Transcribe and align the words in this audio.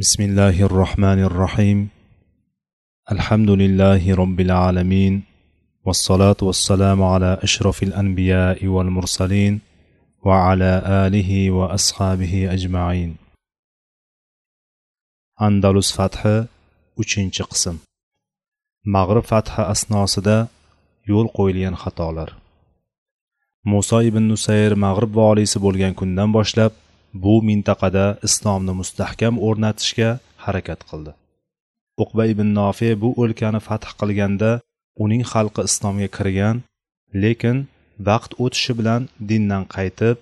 بسم 0.00 0.22
الله 0.22 0.62
الرحمن 0.62 1.24
الرحيم. 1.24 1.88
الحمد 3.12 3.50
لله 3.50 4.14
رب 4.14 4.40
العالمين 4.40 5.22
والصلاة 5.84 6.36
والسلام 6.42 7.02
على 7.02 7.38
أشرف 7.42 7.82
الأنبياء 7.82 8.66
والمرسلين 8.66 9.60
وعلى 10.24 10.82
آله 11.06 11.50
وأصحابه 11.50 12.52
أجمعين. 12.54 13.16
أندلس 15.42 15.92
فتح 15.92 16.44
uchinchi 16.96 17.44
qism. 17.44 17.76
Mag'rib 18.94 19.24
fathi 19.32 19.62
asnosida 19.72 20.48
yo'l 21.10 21.28
qo'yilgan 21.36 21.76
xatolar. 21.82 22.30
Muso 23.64 24.00
ibn 24.00 24.24
nusayr 24.32 24.72
mag'rib 24.84 25.12
voliysi 25.20 25.58
bo'lgan 25.64 25.92
kundan 26.00 26.32
boshlab 26.36 26.72
bu 27.12 27.34
mintaqada 27.48 28.06
islomni 28.28 28.72
mustahkam 28.80 29.34
o'rnatishga 29.46 30.10
harakat 30.44 30.80
qildi. 30.90 31.12
Uqba 32.02 32.24
ibn 32.32 32.48
nofe 32.58 32.90
bu 33.02 33.08
o'lkani 33.22 33.60
fath 33.68 33.88
qilganda 34.00 34.50
uning 35.04 35.22
xalqi 35.32 35.62
islomga 35.68 36.08
kirgan 36.16 36.56
lekin 37.22 37.56
vaqt 38.08 38.32
o'tishi 38.44 38.72
bilan 38.78 39.02
dindan 39.28 39.64
qaytib 39.74 40.16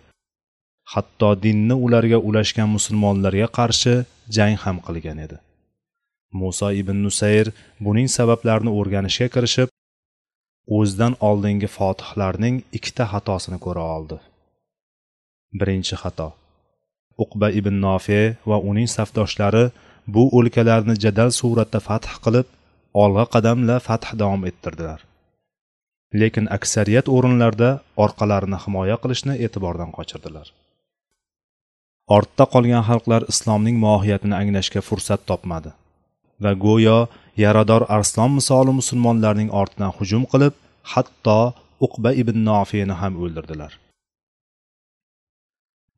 hatto 0.93 1.31
dinni 1.45 1.77
ularga 1.84 2.19
ulashgan 2.29 2.69
musulmonlarga 2.77 3.48
qarshi 3.59 3.95
jang 4.37 4.57
ham 4.65 4.77
qilgan 4.87 5.19
edi. 5.27 5.39
Muso 6.41 6.69
ibn 6.81 6.97
nusayr 7.07 7.47
buning 7.84 8.09
sabablarini 8.17 8.73
o'rganishga 8.79 9.29
kirishib 9.34 9.69
o'zidan 10.79 11.15
oldingi 11.29 11.69
fotihlarning 11.77 12.57
ikkita 12.77 13.05
xatosini 13.12 13.59
ko'ra 13.65 13.84
oldi. 13.97 14.17
Birinchi 15.59 15.97
xato. 16.03 16.29
Uqba 17.24 17.48
ibn 17.60 17.74
nofe 17.84 18.20
va 18.51 18.56
uning 18.70 18.88
safdoshlari 18.97 19.65
bu 20.15 20.23
o'lkalarni 20.38 20.95
jadal 21.05 21.30
suratda 21.41 21.80
fath 21.88 22.11
qilib 22.24 22.47
olg'a 23.02 23.24
qadamla 23.34 23.77
fath 23.86 24.08
davom 24.20 24.42
ettirdilar. 24.50 25.00
Lekin 26.20 26.47
aksariyat 26.56 27.06
o'rinlarda 27.17 27.70
orqalarini 28.05 28.58
himoya 28.64 28.97
qilishni 29.03 29.34
e'tibordan 29.45 29.91
qochirdilar. 29.97 30.47
Ortda 32.17 32.45
qolgan 32.55 32.84
xalqlar 32.89 33.23
islomning 33.33 33.77
mohiyatini 33.86 34.34
anglashga 34.42 34.80
fursat 34.89 35.20
topmadi 35.30 35.70
va 36.45 36.52
go'yo 36.64 36.98
yarador 37.45 37.83
arslon 37.97 38.30
misoli 38.39 38.73
musulmonlarning 38.80 39.50
ortidan 39.61 39.92
hujum 39.98 40.25
qilib 40.33 40.55
hatto 40.92 41.39
uqba 41.86 42.11
ibn 42.23 42.36
nofiyni 42.48 42.95
ham 43.00 43.14
o'ldirdilar. 43.23 43.73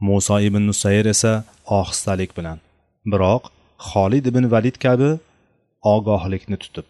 Muso 0.06 0.36
ibn 0.48 0.62
nusayr 0.70 1.06
esa 1.14 1.32
ohistalik 1.78 2.30
bilan 2.38 2.58
biroq 3.12 3.42
xolid 3.90 4.24
ibn 4.30 4.44
valid 4.54 4.76
kabi 4.84 5.10
ogohlikni 5.94 6.56
tutib 6.62 6.86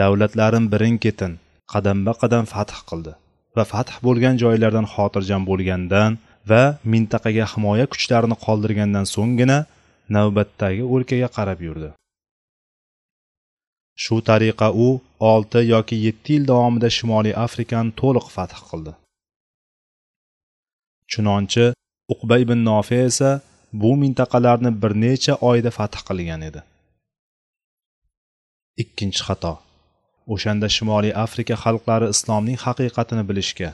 davlatlarim 0.00 0.64
birin 0.72 0.96
ketin 1.04 1.32
qadamba 1.72 2.12
qadam 2.22 2.44
fath 2.54 2.74
qildi 2.90 3.12
va 3.56 3.64
fath 3.72 3.92
bo'lgan 4.06 4.34
joylardan 4.42 4.86
xotirjam 4.94 5.42
bo'lgandan 5.50 6.12
va 6.50 6.62
mintaqaga 6.92 7.44
himoya 7.52 7.86
kuchlarini 7.92 8.36
qoldirgandan 8.44 9.06
so'nggina 9.14 9.58
navbatdagi 10.16 10.82
o'lkaga 10.94 11.28
qarab 11.36 11.60
yurdi. 11.66 11.90
Shu 14.02 14.16
tariqa 14.28 14.68
u 14.86 14.88
olti 15.32 15.60
yoki 15.74 15.96
yetti 16.06 16.30
yil 16.34 16.44
davomida 16.50 16.88
shimoliy 16.96 17.34
afrikani 17.46 17.94
to'liq 18.00 18.26
fath 18.36 18.56
qildi. 18.68 18.92
Chunonchi 21.10 21.64
uqba 22.12 22.36
ibn 22.44 22.58
nofiya 22.70 23.04
esa 23.10 23.30
bu 23.72 23.96
mintaqalarni 24.02 24.70
bir 24.82 24.92
necha 25.04 25.34
oyda 25.50 25.70
fath 25.78 25.98
qilgan 26.08 26.42
edi. 26.48 26.60
Ikkinchi 28.82 29.22
xato. 29.28 29.54
O'shanda 30.32 30.68
shimoliy 30.76 31.14
afrika 31.24 31.54
xalqlari 31.64 32.06
islomning 32.14 32.58
haqiqatini 32.64 33.24
bilishga 33.30 33.70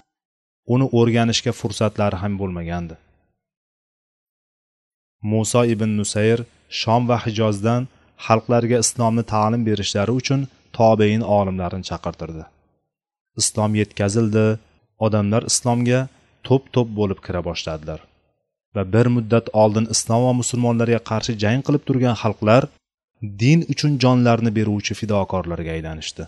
uni 0.74 0.86
o'rganishga 0.98 1.52
fursatlari 1.60 2.16
ham 2.22 2.34
bo'lmagandi. 2.40 2.96
Muso 5.30 5.62
ibn 5.74 5.90
nusayr 6.00 6.40
shom 6.80 7.02
va 7.10 7.16
hijozdan 7.24 7.88
xalqlarga 8.26 8.78
islomni 8.84 9.24
ta'lim 9.34 9.62
berishlari 9.68 10.12
uchun 10.20 10.40
tobein 10.78 11.22
olimlarini 11.38 11.84
chaqirtirdi. 11.90 12.44
Islom 13.40 13.72
yetkazildi 13.80 14.46
odamlar 15.06 15.42
islomga 15.50 16.00
to'p 16.46 16.64
to'p 16.74 16.88
bo'lib 16.98 17.20
kira 17.26 17.40
boshladilar. 17.48 18.00
Va 18.74 18.82
bir 18.94 19.06
muddat 19.16 19.46
oldin 19.62 19.86
islom 19.94 20.22
va 20.26 20.32
musulmonlarga 20.40 21.00
qarshi 21.10 21.32
jang 21.42 21.60
qilib 21.66 21.82
turgan 21.88 22.16
xalqlar 22.22 22.62
din 23.42 23.60
uchun 23.72 23.92
jonlarini 24.02 24.52
beruvchi 24.58 24.94
fidokorlarga 25.00 25.70
aylanishdi. 25.76 26.24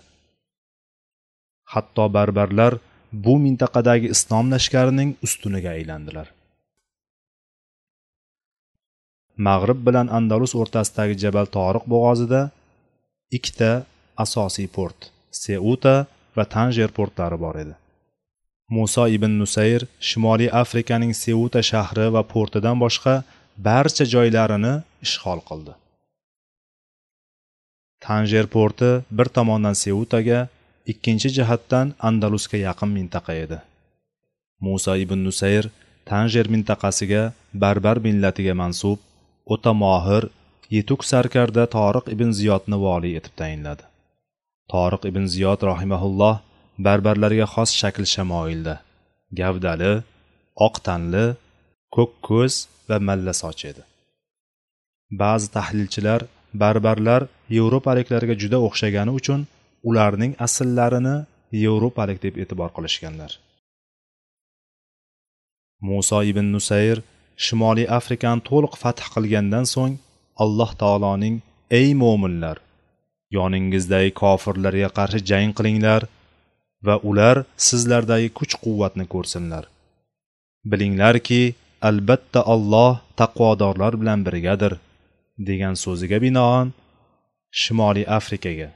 Hatto 1.73 2.05
barbarlar 2.17 2.73
bu 3.25 3.35
mintaqadagi 3.45 4.07
islom 4.15 4.47
lashkarining 4.55 5.11
ustuniga 5.27 5.71
aylandilar. 5.79 6.27
Mag'rib 9.47 9.81
bilan 9.87 10.07
andalus 10.19 10.53
o'rtasidagi 10.61 11.15
jabal 11.23 11.47
toriq 11.57 11.85
bo'g'ozida 11.93 12.41
ikkita 13.37 13.71
asosiy 14.25 14.69
port 14.77 14.99
seuta 15.45 15.95
va 16.37 16.45
tanjer 16.55 16.91
portlari 16.99 17.39
bor 17.45 17.57
edi. 17.63 17.75
Muso 18.77 19.05
ibn 19.17 19.33
nusayr 19.41 19.83
shimoliy 20.09 20.51
afrikaning 20.63 21.13
seuta 21.23 21.61
shahri 21.71 22.07
va 22.15 22.23
portidan 22.33 22.77
boshqa 22.85 23.15
barcha 23.69 24.05
joylarini 24.13 24.75
ishg'ol 25.07 25.41
qildi. 25.49 25.73
Tanjer 28.05 28.47
porti 28.55 28.91
bir 29.17 29.29
tomondan 29.37 29.77
seutaga 29.85 30.41
ikkinchi 30.93 31.29
jihatdan 31.37 31.87
andalusga 32.09 32.59
yaqin 32.67 32.91
mintaqa 32.97 33.35
edi. 33.45 33.59
Muso 34.65 34.95
ibn 35.05 35.19
nusayr 35.27 35.65
tanjer 36.11 36.47
mintaqasiga 36.55 37.23
barbar 37.63 37.99
millatiga 38.07 38.55
mansub 38.63 38.99
o'ta 39.55 39.73
mohir 39.83 40.25
yetuk 40.77 41.01
sarkarda 41.11 41.65
toriq 41.77 42.07
ibn 42.15 42.31
ziyodni 42.39 42.79
voliy 42.87 43.17
etib 43.19 43.35
tayinladi. 43.41 43.85
Toriq 44.73 45.03
ibn 45.11 45.25
ziyod 45.35 45.61
rahimaulloh 45.71 46.37
barbarlarga 46.87 47.47
xos 47.55 47.71
shakl 47.81 48.05
shamoilda. 48.15 48.75
Gavdali 49.39 49.93
oq 50.67 50.77
tanli 50.87 51.25
ko'k 51.95 52.13
ko'z 52.29 52.55
va 52.89 52.97
malla 53.09 53.33
soch 53.43 53.63
edi. 53.71 53.83
Ba'zi 55.21 55.49
tahlilchilar 55.57 56.21
barbarlar 56.63 57.23
yevropaliklarga 57.57 58.35
juda 58.43 58.59
o'xshagani 58.67 59.13
uchun 59.19 59.41
ularning 59.89 60.33
asllarini 60.47 61.17
yevropalik 61.65 62.19
deb 62.25 62.35
e'tibor 62.43 62.71
qilishganlar. 62.77 63.33
Muso 65.89 66.19
ibn 66.31 66.47
nusayr 66.55 66.99
shimoliy 67.45 67.87
afrikani 67.99 68.43
to'liq 68.49 68.75
fath 68.83 69.03
qilgandan 69.15 69.67
so'ng 69.75 69.95
alloh 70.45 70.71
taoloning 70.83 71.37
ey 71.79 71.89
mo'minlar 72.03 72.57
yoningizdagi 73.37 74.11
kofirlarga 74.23 74.89
qarshi 74.99 75.21
jang 75.31 75.53
qilinglar 75.59 76.03
va 76.87 76.97
ular 77.11 77.37
sizlardagi 77.69 78.29
kuch 78.39 78.55
quvvatni 78.65 79.07
ko'rsinlar. 79.15 79.65
Bilinglarki 80.71 81.43
albatta 81.89 82.41
olloh 82.55 82.93
taqvodorlar 83.21 83.93
bilan 84.01 84.21
birgadir 84.27 84.73
degan 85.49 85.75
so'ziga 85.85 86.19
binoan 86.25 86.69
shimoliy 87.61 88.07
afrikaga 88.19 88.69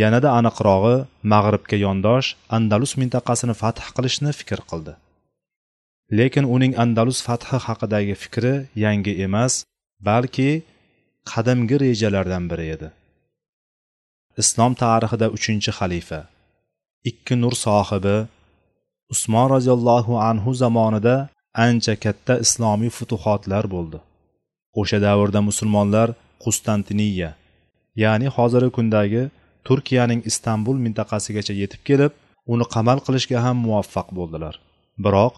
yanada 0.00 0.28
aniqrog'i 0.38 0.96
mag'ribga 1.32 1.76
yondosh 1.86 2.28
andalus 2.56 2.92
mintaqasini 3.00 3.54
fath 3.62 3.80
qilishni 3.96 4.32
fikr 4.40 4.60
qildi. 4.70 4.94
Lekin 6.18 6.44
uning 6.54 6.72
andalus 6.84 7.20
fathi 7.26 7.56
haqidagi 7.66 8.14
fikri 8.22 8.54
yangi 8.84 9.12
emas 9.26 9.54
balki 10.08 10.50
qadimgi 11.30 11.76
rejalardan 11.84 12.44
biri 12.50 12.66
edi. 12.74 12.88
Islom 14.42 14.72
tarixida 14.82 15.26
uchinchi 15.36 15.70
xalifa 15.78 16.20
ikki 17.10 17.34
nur 17.42 17.54
sohibi 17.64 18.16
usmon 19.12 19.46
roziyallohu 19.54 20.12
anhu 20.30 20.50
zamonida 20.62 21.16
ancha 21.66 21.94
katta 22.04 22.34
islomiy 22.44 22.90
futuhotlar 22.98 23.64
bo'ldi. 23.74 23.98
O'sha 24.80 24.98
davrda 25.06 25.40
musulmonlar 25.48 26.08
qustantiniya 26.44 27.30
ya'ni 28.02 28.28
hozirgi 28.36 28.70
kundagi 28.76 29.22
turkiyaning 29.66 30.20
istanbul 30.30 30.76
mintaqasigacha 30.84 31.54
yetib 31.62 31.82
kelib 31.88 32.12
uni 32.52 32.64
qamal 32.74 32.98
qilishga 33.06 33.38
ham 33.46 33.56
muvaffaq 33.66 34.08
bo'ldilar. 34.18 34.54
Biroq 35.04 35.34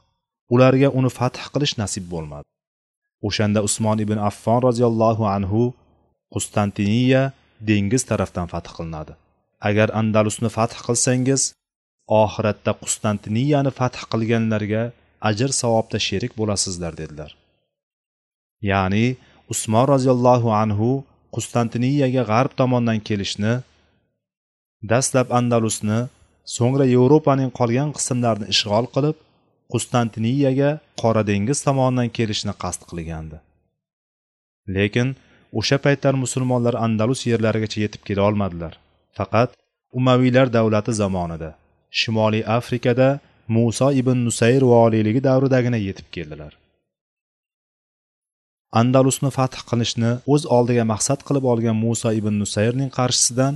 ularga 0.54 0.88
uni 0.98 1.10
fath 1.18 1.40
qilish 1.54 1.74
nasib 1.82 2.04
bo'lmadi. 2.12 2.46
O'shanda 3.26 3.60
usmon 3.68 3.98
ibn 4.04 4.18
affon 4.30 4.60
roziyallohu 4.68 5.24
anhu 5.36 5.62
qustantiniya 6.34 7.22
dengiz 7.68 8.02
tarafdan 8.10 8.46
fath 8.52 8.70
qilinadi. 8.76 9.12
Agar 9.68 9.88
andalusni 10.00 10.50
fath 10.56 10.76
qilsangiz 10.86 11.42
oxiratda 12.22 12.72
qustantiniyani 12.82 13.70
fath 13.78 13.98
qilganlarga 14.12 14.82
ajr 15.28 15.50
savobda 15.60 15.98
sherik 16.06 16.32
bo'lasizlar 16.40 16.92
dedilar. 17.00 17.30
Ya'ni 18.70 19.06
usmon 19.52 19.86
roziyallohu 19.94 20.48
anhu 20.62 20.90
qustantiniyaga 21.34 22.22
g'arb 22.30 22.52
tomondan 22.60 23.00
kelishni 23.08 23.54
dastlab 24.90 25.28
andalusni 25.38 26.00
so'ngra 26.56 26.84
yevropaning 26.94 27.50
qolgan 27.58 27.90
qismlarini 27.96 28.46
ishg'ol 28.54 28.86
qilib 28.94 29.16
qustantiniyaga 29.72 30.70
qora 31.02 31.22
dengiz 31.30 31.58
tomonidan 31.66 32.08
kelishni 32.16 32.54
qasd 32.62 32.80
qilgandi. 32.90 33.38
Lekin 34.76 35.08
o'sha 35.58 35.76
paytlar 35.84 36.14
musulmonlar 36.24 36.74
andalus 36.86 37.20
yerlarigacha 37.30 37.78
yetib 37.84 38.02
kela 38.08 38.22
olmadilar. 38.28 38.74
Faqat 39.18 39.50
umaviylar 39.98 40.46
davlati 40.56 40.92
zamonida 41.02 41.50
shimoliy 42.00 42.44
afrikada 42.58 43.08
muso 43.56 43.88
ibn 44.00 44.16
nusayr 44.26 44.62
voliyligi 44.72 45.20
davridagina 45.28 45.78
yetib 45.86 46.06
keldilar. 46.14 46.52
Andalusni 48.80 49.30
fath 49.36 49.58
qilishni 49.70 50.10
o'z 50.34 50.42
oldiga 50.56 50.84
maqsad 50.92 51.20
qilib 51.26 51.44
olgan 51.52 51.76
muso 51.84 52.10
ibn 52.20 52.34
nusayrning 52.42 52.90
qarshisidan 52.98 53.54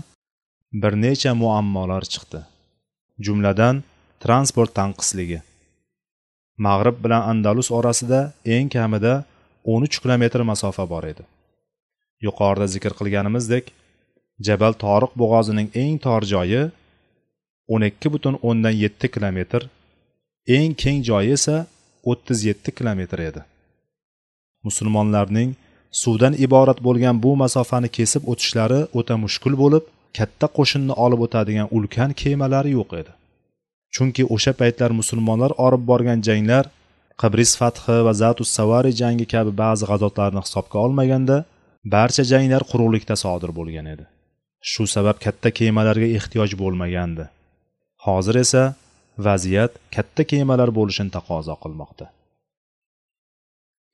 bir 0.83 0.93
necha 1.05 1.33
muammolar 1.43 2.05
chiqdi. 2.13 2.41
Jumladan 3.25 3.83
transport 4.25 4.73
tanqisligi. 4.79 5.41
Mag'rib 6.67 6.97
bilan 7.05 7.23
andalus 7.31 7.69
orasida 7.79 8.21
eng 8.55 8.69
kamida 8.77 9.15
13 9.65 9.99
kilometr 10.03 10.41
masofa 10.51 10.85
bor 10.93 11.05
edi. 11.13 11.25
Yuqorida 12.27 12.67
zikr 12.75 12.93
qilganimizdek 12.99 13.65
jabal 14.47 14.75
toriq 14.85 15.13
bo'g'ozining 15.21 15.69
eng 15.83 15.97
tor 16.05 16.23
joyi 16.33 16.63
12 17.77 18.13
butun 18.15 18.35
o'ndan 18.49 18.75
yetti 18.83 19.07
kilometr 19.15 19.61
eng 20.57 20.73
keng 20.83 20.99
joyi 21.09 21.33
esa 21.39 21.57
37 22.05 22.71
kilometr 22.79 23.19
edi. 23.29 23.41
Musulmonlarning 24.67 25.51
suvdan 26.03 26.35
iborat 26.45 26.79
bo'lgan 26.87 27.17
bu 27.25 27.31
masofani 27.43 27.89
kesib 27.97 28.23
o'tishlari 28.33 28.81
o'ta 28.99 29.15
mushkul 29.25 29.55
bo'lib 29.63 29.85
katta 30.19 30.47
qo'shinni 30.57 30.95
olib 31.05 31.21
o'tadigan 31.27 31.69
ulkan 31.77 32.11
kemalari 32.21 32.71
yo'q 32.79 32.91
edi. 33.01 33.13
Chunki 33.95 34.23
o'sha 34.35 34.53
paytlar 34.61 34.91
musulmonlar 35.01 35.53
olib 35.67 35.83
borgan 35.91 36.19
janglar 36.29 36.65
qibris 37.21 37.53
fathi 37.61 37.97
va 38.07 38.13
zatus 38.23 38.49
savari 38.59 38.91
jangi 39.01 39.27
kabi 39.35 39.53
ba'zi 39.63 39.85
g'azotlarni 39.91 40.41
hisobga 40.47 40.79
olmaganda 40.87 41.37
barcha 41.95 42.23
janglar 42.33 42.63
quruqlikda 42.71 43.15
sodir 43.25 43.51
bo'lgan 43.59 43.87
edi. 43.95 44.07
Shu 44.61 44.87
sabab 44.87 45.17
katta 45.25 45.51
kemalarga 45.59 46.09
ehtiyoj 46.19 46.55
bo'lmagandi. 46.63 47.25
Hozir 48.05 48.37
esa 48.45 48.63
vaziyat 49.27 49.73
katta 49.95 50.23
kemalar 50.31 50.71
bo'lishini 50.79 51.11
taqozo 51.17 51.55
qilmoqda. 51.63 52.07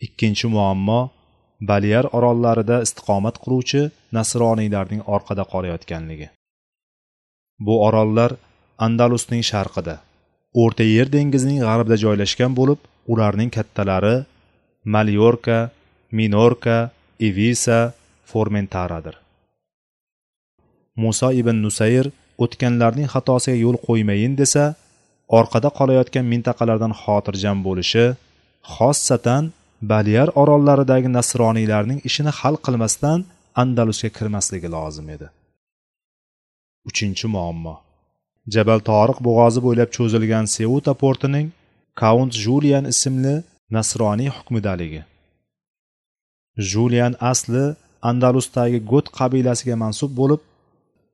Ikkinchi 0.07 0.47
muammo 0.55 1.01
baliyar 1.71 2.07
orollarida 2.17 2.77
istiqomat 2.87 3.37
quruvchi 3.45 3.83
nasroniylarning 4.17 5.03
orqada 5.15 5.45
qolayotganligi. 5.53 6.29
Bu 7.67 7.75
orollar 7.87 8.31
andalusning 8.87 9.43
sharqida 9.51 9.97
o'rta 10.63 10.85
yer 10.97 11.09
dengizining 11.17 11.61
g'arbida 11.67 11.97
joylashgan 12.05 12.53
bo'lib 12.59 12.81
ularning 13.13 13.51
kattalari 13.57 14.17
malyorka 14.95 15.59
minorka 16.19 16.77
ivisa 17.29 17.79
formentaradir. 18.31 19.24
Muso 21.03 21.29
ibn 21.41 21.57
nusayr 21.67 22.07
o'tganlarning 22.45 23.09
xatosiga 23.15 23.57
yo'l 23.65 23.77
qo'ymayin 23.87 24.35
desa 24.41 24.65
orqada 25.39 25.69
qolayotgan 25.79 26.27
mintaqalardan 26.33 26.93
xotirjam 27.03 27.59
bo'lishi 27.67 28.05
xossatan 28.75 29.45
baliyar 29.93 30.29
orollaridagi 30.43 31.09
nasroniylarning 31.19 32.01
ishini 32.09 32.33
hal 32.41 32.55
qilmasdan 32.65 33.19
andalusga 33.63 34.11
kirmasligi 34.17 34.69
lozim 34.77 35.07
edi. 35.15 35.27
Uchinchi 36.89 37.27
muammo. 37.35 37.75
Jabal 38.55 38.81
toriq 38.91 39.19
bo'g'ozi 39.27 39.61
bo'ylab 39.67 39.91
cho'zilgan 39.97 40.47
seuta 40.57 40.93
portining 41.03 41.47
kaunt 42.03 42.33
julian 42.45 42.85
ismli 42.93 43.35
nasroniy 43.77 44.31
hukmidaligi. 44.37 45.03
Julian 46.71 47.13
asli 47.33 47.65
andalusdagi 48.11 48.79
got 48.93 49.07
qabilasiga 49.19 49.77
mansub 49.85 50.11
bo'lib 50.21 50.41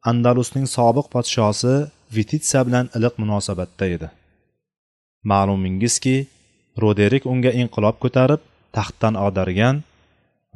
andalusning 0.08 0.66
sobiq 0.76 1.06
podshosi 1.14 1.74
vititsa 2.16 2.60
bilan 2.66 2.86
iliq 2.96 3.14
munosabatda 3.22 3.86
edi. 3.96 4.08
Ma'lumingizki 5.30 6.16
roderik 6.82 7.24
unga 7.32 7.52
inqilob 7.62 7.96
ko'tarib 8.04 8.40
taxtdan 8.76 9.14
ag'dargan 9.24 9.76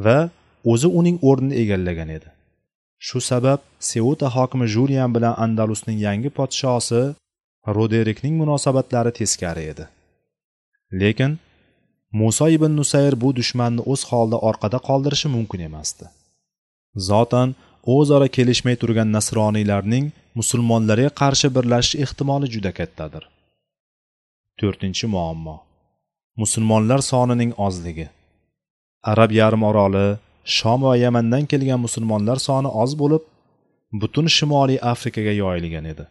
va 0.04 0.18
o'zi 0.72 0.88
uning 0.98 1.16
o'rnini 1.28 1.54
egallagan 1.62 2.10
edi. 2.16 2.28
Shu 3.06 3.18
sabab 3.30 3.60
seuta 3.90 4.28
hokimi 4.36 4.66
julian 4.74 5.10
bilan 5.16 5.34
andalusning 5.44 5.98
yangi 6.06 6.30
podshosi 6.38 7.02
roderikning 7.76 8.34
munosabatlari 8.40 9.12
teskari 9.18 9.64
edi. 9.72 9.84
Lekin 11.00 11.32
muso 12.20 12.46
ibn 12.56 12.72
nusayr 12.80 13.14
bu 13.22 13.28
dushmanni 13.38 13.82
o'z 13.92 14.02
holida 14.10 14.38
orqada 14.48 14.78
qoldirishi 14.88 15.28
mumkin 15.36 15.60
emasdi. 15.68 16.04
Zotan 17.08 17.48
o'zaro 17.86 18.28
kelishmay 18.36 18.76
turgan 18.82 19.08
nasroniylarning 19.16 20.06
musulmonlarga 20.38 21.10
qarshi 21.20 21.48
birlashish 21.56 21.96
ehtimoli 22.04 22.46
juda 22.54 22.72
kattadir. 22.78 23.24
To'rtinchi 24.58 25.06
muammo. 25.14 25.56
Musulmonlar 26.42 27.00
sonining 27.10 27.52
ozligi. 27.66 28.06
Arab 29.12 29.30
yarim 29.40 29.62
oroli 29.70 30.06
shom 30.56 30.80
va 30.86 30.94
yamandan 31.04 31.44
kelgan 31.50 31.80
musulmonlar 31.86 32.38
soni 32.48 32.70
oz 32.82 32.92
bo'lib 33.00 33.22
butun 34.00 34.26
shimoliy 34.36 34.78
afrikaga 34.92 35.32
yoyilgan 35.42 35.84
edi. 35.92 36.04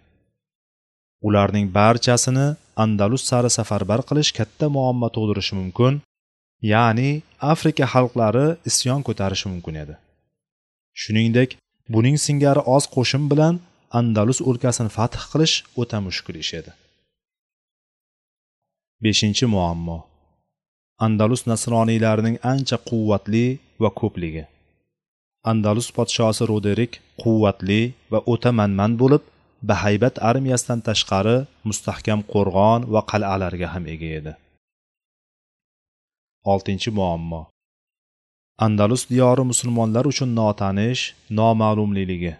Ularning 1.27 1.67
barchasini 1.77 2.47
andalus 2.83 3.23
sari 3.29 3.49
safarbar 3.57 4.01
qilish 4.09 4.31
katta 4.39 4.65
muammo 4.75 5.07
tug'dirishi 5.15 5.53
mumkin 5.59 5.93
ya'ni 6.73 7.09
afrika 7.53 7.85
xalqlari 7.93 8.45
isyon 8.69 8.99
ko'tarishi 9.07 9.47
mumkin 9.53 9.75
edi. 9.83 9.95
Shuningdek 11.01 11.49
buning 11.91 12.17
singari 12.25 12.61
oz 12.75 12.85
qo'shin 12.95 13.23
bilan 13.31 13.59
andalus 13.99 14.39
o'lkasini 14.49 14.91
fath 14.97 15.17
qilish 15.31 15.55
o'ta 15.81 15.97
mushkul 16.07 16.35
ish 16.43 16.53
edi. 16.59 16.71
Beshinchi 19.03 19.45
muammo. 19.53 19.97
Andalus 21.05 21.43
nasroniylarining 21.51 22.37
ancha 22.53 22.77
quvvatli 22.89 23.45
va 23.83 23.89
ko'pligi. 23.99 24.43
Andalus 25.51 25.87
podshosi 25.97 26.43
roderik 26.51 26.93
quvvatli 27.21 27.81
va 28.11 28.19
o'ta 28.33 28.51
manman 28.59 28.91
bo'lib 29.01 29.23
bahaybat 29.69 30.15
armiyasidan 30.29 30.79
tashqari 30.87 31.37
mustahkam 31.69 32.19
qo'rg'on 32.33 32.81
va 32.93 33.01
qal'alarga 33.11 33.67
ham 33.73 33.83
ega 33.93 34.09
edi. 34.19 34.33
Oltinchi 36.53 36.89
muammo. 36.99 37.41
Andalus 38.65 39.09
diyori 39.09 39.43
musulmonlar 39.51 40.05
uchun 40.05 40.29
notanish 40.35 41.01
noma'lumligi 41.29 42.33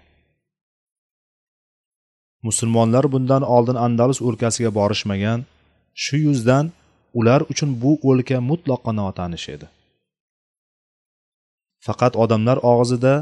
musulmonlar 2.44 3.06
bundan 3.14 3.44
oldin 3.56 3.78
andalus 3.86 4.20
o'lkasiga 4.28 4.72
borishmagan. 4.80 5.40
Shu 6.04 6.18
yuzdan 6.28 6.66
ular 7.20 7.42
uchun 7.52 7.70
bu 7.82 7.92
o'lka 8.10 8.38
mutlaqo 8.50 8.92
notanish 9.02 9.48
edi. 9.56 9.68
Faqat 11.86 12.14
odamlar 12.24 12.58
og'zida 12.74 13.14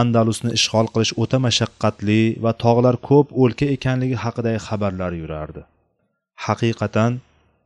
andalusni 0.00 0.50
ishg'ol 0.58 0.86
qilish 0.94 1.12
o'ta 1.22 1.38
mashaqqatli 1.46 2.20
va 2.44 2.52
tog'lar 2.64 2.96
ko'p 3.08 3.26
o'lka 3.42 3.66
ekanligi 3.76 4.16
haqidagi 4.24 4.60
xabarlar 4.66 5.12
yurardi. 5.20 5.62
Haqiqatan 6.46 7.12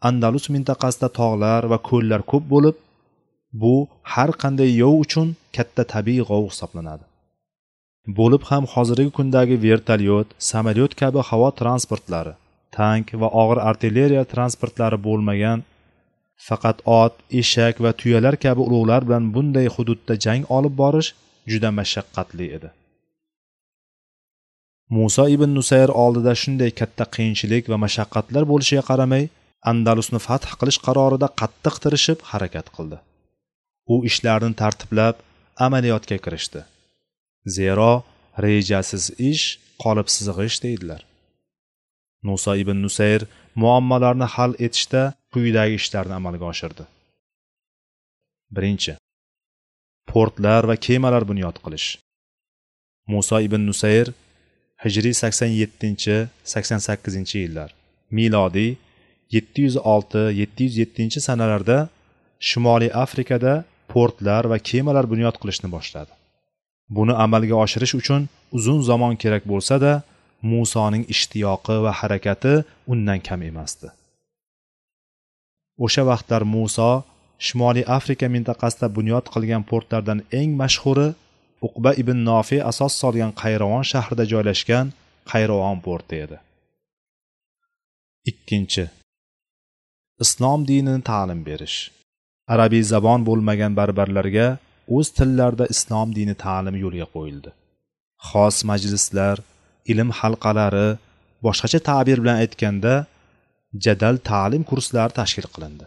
andalus 0.09 0.47
mintaqasida 0.55 1.09
tog'lar 1.21 1.63
va 1.73 1.79
ko'llar 1.89 2.21
ko'p 2.33 2.45
bo'lib 2.55 2.77
bu 3.53 3.89
har 4.03 4.31
qanday 4.43 4.71
yov 4.83 4.95
uchun 5.05 5.29
katta 5.57 5.85
tabiiy 5.95 6.23
g'ov 6.29 6.45
hisoblanadi. 6.51 7.05
Bo'lib 8.19 8.43
ham 8.51 8.65
hozirgi 8.73 9.11
kundagi 9.19 9.57
vertolyot 9.67 10.29
samolyot 10.51 10.93
kabi 11.03 11.21
havo 11.31 11.49
transportlari 11.61 12.35
tank 12.77 13.07
va 13.21 13.29
og'ir 13.43 13.59
artilleriya 13.71 14.25
transportlari 14.33 14.99
bo'lmagan 15.07 15.65
faqat 16.49 16.79
ot 17.03 17.15
eshak 17.41 17.81
va 17.85 17.91
tuyalar 18.01 18.35
kabi 18.45 18.61
ulug'lar 18.69 19.03
bilan 19.09 19.25
bunday 19.35 19.67
hududda 19.75 20.15
jang 20.25 20.43
olib 20.57 20.75
borish 20.83 21.11
juda 21.53 21.71
mashaqqatli 21.79 22.47
edi. 22.57 22.69
Muso 24.97 25.25
ibn 25.35 25.51
nusayr 25.59 25.91
oldida 26.05 26.33
shunday 26.43 26.71
katta 26.81 27.05
qiyinchilik 27.15 27.65
va 27.73 27.77
mashaqqatlar 27.85 28.45
bo'lishiga 28.51 28.85
qaramay 28.91 29.25
andalusni 29.71 30.21
fath 30.27 30.47
qilish 30.61 30.81
qarorida 30.87 31.29
qattiq 31.41 31.77
tirishib 31.85 32.19
harakat 32.31 32.67
qildi. 32.77 32.99
U 33.95 33.97
ishlarni 34.09 34.55
tartiblab 34.63 35.17
amaliyotga 35.67 36.19
kirishdi. 36.25 36.61
Zero 37.57 37.93
rejasiz 38.45 39.05
ish 39.31 39.45
qolipsiz 39.83 40.27
g'ish 40.37 40.59
deydilar. 40.65 41.01
Muso 42.27 42.53
ibn 42.63 42.77
nusayr 42.85 43.23
muammolarni 43.63 44.27
hal 44.35 44.53
etishda 44.67 45.03
quyidagi 45.33 45.75
ishlarni 45.81 46.15
amalga 46.19 46.47
oshirdi. 46.53 46.85
Birinchi 48.57 48.93
portlar 50.11 50.63
va 50.71 50.77
kemalar 50.87 51.23
bunyod 51.31 51.57
qilish. 51.65 51.89
Muso 53.13 53.37
ibn 53.47 53.63
nusayr 53.71 54.07
hijriy 54.85 55.15
sakson 55.23 55.51
yettinchi 55.61 56.17
sakson 56.53 56.81
sakkizinchi 56.87 57.37
yillar 57.45 57.71
milodiy 58.17 58.73
yetti 59.35 59.61
yuz 59.67 59.77
olti 59.95 60.23
yetti 60.41 60.63
yuz 60.67 60.75
yettinchi 60.83 61.21
sanalarda 61.29 61.79
shimoliy 62.49 62.91
afrikada 63.05 63.55
portlar 63.93 64.43
va 64.53 64.59
kemalar 64.71 65.05
bunyod 65.13 65.37
qilishni 65.43 65.69
boshladi 65.77 66.13
buni 66.89 67.15
amalga 67.25 67.57
oshirish 67.65 67.95
uchun 68.01 68.29
uzun 68.53 68.81
zamon 68.83 69.15
kerak 69.23 69.45
bo'lsa-da, 69.53 69.93
Musoning 70.51 71.05
ishtiyoqi 71.15 71.77
va 71.85 71.93
harakati 72.01 72.55
undan 72.93 73.21
kam 73.29 73.41
emasdi. 73.51 73.89
O'sha 75.85 76.03
vaqtlar 76.11 76.43
Muso 76.55 76.91
Shimoliy 77.47 77.85
Afrika 77.99 78.27
mintaqasida 78.35 78.89
bunyod 78.97 79.27
qilgan 79.35 79.63
portlardan 79.71 80.21
eng 80.41 80.51
mashhuri 80.61 81.09
Uqba 81.67 81.91
ibn 82.03 82.19
Nofi 82.29 82.59
asos 82.71 82.93
solgan 83.03 83.33
Qayrovon 83.43 83.85
shahrida 83.93 84.25
joylashgan 84.33 84.87
Qayrovon 85.31 85.79
porti 85.87 86.17
edi. 86.25 86.39
Ikkinchi 88.31 88.85
Islom 90.25 90.61
dinini 90.69 91.03
ta'lim 91.11 91.41
berish. 91.49 91.79
Arabiy 92.55 92.83
zabon 92.93 93.21
bo'lmagan 93.29 93.73
barbarlarga 93.79 94.47
o'z 94.97 95.09
tillarida 95.19 95.67
islom 95.75 96.09
dini 96.19 96.35
ta'limi 96.45 96.79
yo'lga 96.85 97.07
qo'yildi. 97.15 97.51
Xos 98.29 98.57
majlislar 98.71 99.37
ilm 99.93 100.11
halqalari 100.19 100.89
boshqacha 101.47 101.81
ta'bir 101.91 102.19
bilan 102.23 102.37
aytganda 102.43 102.95
jadal 103.85 104.17
ta'lim 104.31 104.63
kurslari 104.71 105.13
tashkil 105.21 105.49
qilindi. 105.55 105.87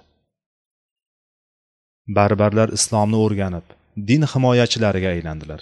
Barbarlar 2.18 2.70
islomni 2.78 3.18
o'rganib 3.26 3.66
din 4.10 4.22
himoyachilariga 4.32 5.10
aylandilar. 5.16 5.62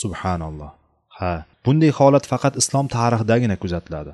Subhanalloh. 0.00 0.70
Ha 1.18 1.32
bunday 1.64 1.92
holat 1.98 2.24
faqat 2.32 2.54
islom 2.62 2.86
tarixidagina 2.96 3.56
kuzatiladi. 3.62 4.12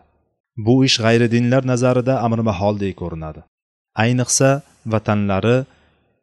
Bu 0.66 0.74
ish 0.88 0.98
g'ayri 1.04 1.28
dinlar 1.36 1.62
nazarida 1.72 2.14
amri 2.26 2.42
maholdek 2.50 2.94
ko'rinadi. 3.02 3.40
Ayniqsa 4.04 4.48
vatanlari 4.92 5.56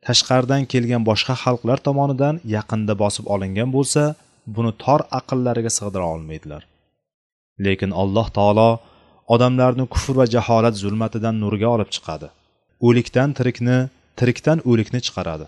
tashqaridan 0.08 0.62
kelgan 0.72 1.04
boshqa 1.10 1.34
xalqlar 1.44 1.78
tomonidan 1.88 2.36
yaqinda 2.56 2.94
bosib 3.04 3.26
olingan 3.34 3.70
bo'lsa 3.76 4.04
buni 4.56 4.72
tor 4.84 5.02
aqllariga 5.20 5.72
sig'dira 5.78 6.06
olmaydilar. 6.16 6.62
Lekin 7.66 7.92
alloh 8.02 8.28
taolo 8.38 8.70
odamlarni 9.34 9.86
kufr 9.94 10.14
va 10.20 10.26
jaholat 10.36 10.76
zulmatidan 10.84 11.36
nurga 11.44 11.68
olib 11.76 11.90
chiqadi. 11.96 12.28
O'likdan 12.88 13.30
tirikni 13.38 13.78
tirikdan 14.20 14.58
o'likni 14.70 15.00
chiqaradi. 15.06 15.48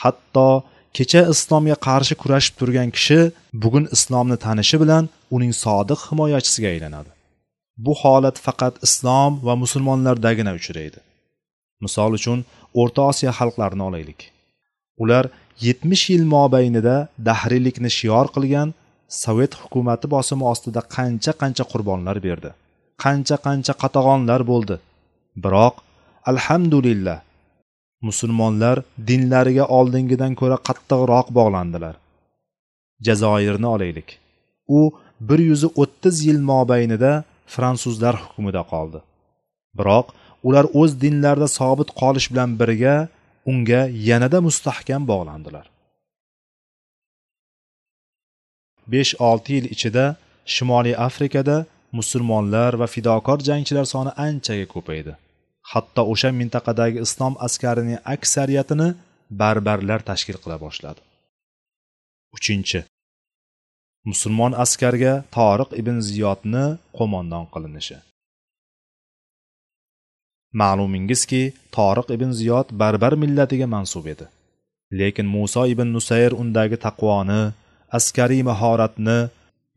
Hatto 0.00 0.48
kecha 0.96 1.22
islomga 1.32 1.76
qarshi 1.88 2.14
kurashib 2.22 2.54
turgan 2.60 2.88
kishi 2.96 3.20
bugun 3.62 3.84
islomni 3.96 4.36
tanishi 4.46 4.76
bilan 4.82 5.04
uning 5.36 5.52
sodiq 5.64 6.00
himoyachisiga 6.08 6.68
aylanadi. 6.74 7.10
Bu 7.84 7.92
holat 8.02 8.36
faqat 8.46 8.74
islom 8.86 9.32
va 9.46 9.54
musulmonlardagina 9.62 10.52
uchraydi. 10.60 10.98
Misol 11.84 12.12
uchun 12.18 12.38
o'rta 12.80 13.02
osiyo 13.10 13.32
xalqlarini 13.38 13.84
olaylik. 13.88 14.20
Ular 15.02 15.24
yetmish 15.66 16.04
yil 16.12 16.24
mobaynida 16.34 16.96
dahriylikni 17.28 17.90
shior 17.98 18.26
qilgan 18.34 18.68
sovet 19.22 19.52
hukumati 19.62 20.06
bosimi 20.14 20.44
ostida 20.52 20.80
qancha 20.96 21.32
qancha 21.40 21.64
qurbonlar 21.72 22.16
berdi. 22.26 22.50
Qancha 23.02 23.36
qancha 23.46 23.72
qatag'onlar 23.82 24.40
bo'ldi. 24.52 24.76
Biroq 25.44 25.74
alhamdulillah 26.30 27.18
musulmonlar 28.08 28.76
dinlariga 29.08 29.64
oldingidan 29.78 30.32
ko'ra 30.40 30.56
qattiqroq 30.68 31.26
bog'landilar. 31.38 31.94
Jazoirni 33.06 33.68
olaylik. 33.74 34.08
U 34.78 34.80
bir 35.28 35.40
yuz 35.50 35.62
o'ttiz 35.82 36.16
yil 36.26 36.40
mobaynida 36.52 37.12
fransuzlar 37.54 38.14
hukmida 38.24 38.62
qoldi. 38.72 38.98
Biroq 39.78 40.06
ular 40.48 40.66
o'z 40.80 40.92
dinlarida 41.02 41.48
sobit 41.58 41.90
qolish 42.00 42.26
bilan 42.32 42.50
birga 42.60 42.94
unga 43.50 43.82
yanada 44.08 44.38
mustahkam 44.46 45.02
bog'landilar. 45.10 45.66
Besh 48.92 49.12
olti 49.28 49.50
yil 49.56 49.66
ichida 49.74 50.04
shimoliy 50.54 50.96
afrikada 51.08 51.56
musulmonlar 51.98 52.72
va 52.80 52.86
fidokor 52.94 53.38
jangchilar 53.48 53.86
soni 53.94 54.12
anchaga 54.26 54.66
ko'paydi. 54.74 55.12
Hatto 55.72 56.02
o'sha 56.12 56.30
mintaqadagi 56.40 56.98
islom 57.06 57.34
askarining 57.46 57.98
aksariyatini 58.14 58.88
barbarlar 59.40 60.00
tashkil 60.10 60.38
qila 60.42 60.56
boshladi. 60.64 61.00
Uchinchi 62.36 62.80
musulmon 64.10 64.52
askarga 64.64 65.14
toriq 65.36 65.70
ibn 65.80 65.96
ziyodni 66.08 66.64
qo'mondon 66.98 67.44
qilinishi. 67.54 67.96
Ma'lumingizki 70.60 71.42
toriq 71.76 72.08
ibn 72.16 72.30
ziyod 72.38 72.66
barbar 72.80 73.14
millatiga 73.22 73.66
mansub 73.74 74.06
edi. 74.12 74.26
Lekin 74.98 75.26
muso 75.34 75.62
ibn 75.72 75.88
nusayr 75.96 76.32
undagi 76.42 76.76
taqvoni 76.86 77.40
askariy 77.98 78.42
mahoratni 78.50 79.18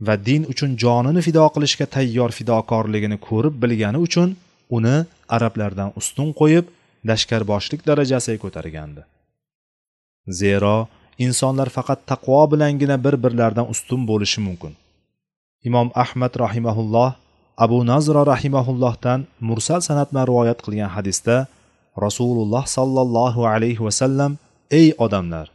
va 0.06 0.16
din 0.28 0.44
uchun 0.52 0.72
jonini 0.84 1.22
fido 1.28 1.46
qilishga 1.56 1.86
tayyor 1.96 2.32
fidokorligini 2.38 3.18
ko'rib 3.28 3.56
bilgani 3.64 4.00
uchun 4.08 4.30
uni 4.78 4.98
arablardan 5.36 5.90
ustun 6.00 6.30
qo'yib 6.40 6.66
lashkarboshlik 7.10 7.82
darajasiga 7.90 8.40
ko'targandi. 8.44 9.02
Zero 10.42 10.76
insonlar 11.26 11.70
faqat 11.78 12.00
taqvo 12.12 12.42
bilangina 12.52 12.96
bir 13.06 13.16
birlaridan 13.24 13.68
ustun 13.74 14.02
bo'lishi 14.10 14.40
mumkin. 14.48 14.74
Imom 15.68 15.88
ahmad 16.04 16.34
rahimahulloh 16.44 17.10
abu 17.58 17.86
nazro 17.86 18.22
rahimaullohdan 18.34 19.20
mursal 19.40 19.82
sanat 19.82 20.08
bilan 20.12 20.26
rivoyat 20.32 20.60
qilgan 20.66 20.90
hadisda 20.96 21.48
rasululloh 22.06 22.66
sollallohu 22.78 23.42
alayhi 23.54 23.82
vasallam 23.88 24.32
ey 24.72 24.88
odamlar 24.98 25.48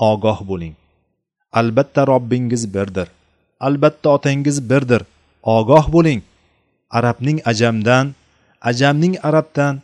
ogoh 0.00 0.38
bo'ling. 0.50 0.74
Albatta 1.52 2.06
robbingiz 2.06 2.74
birdir. 2.74 3.08
Albatta 3.60 4.08
otangiz 4.16 4.70
birdir. 4.70 5.02
Ogoh 5.42 5.86
bo'ling. 5.92 6.20
Arabning 6.90 7.38
ajamdan 7.50 8.06
ajamning 8.70 9.14
arabdan 9.28 9.74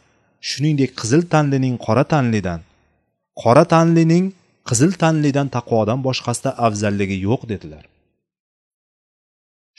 shuningdek 0.49 0.91
qizil 1.01 1.23
tanlining 1.33 1.77
qora 1.87 2.05
tanlidan 2.13 2.61
qora 3.43 3.65
tanlining 3.73 4.25
qizil 4.69 4.93
tanlidan 5.03 5.49
taqvodan 5.57 5.99
boshqasida 6.07 6.51
afzalligi 6.67 7.17
yo'q 7.29 7.43
dedilar. 7.53 7.85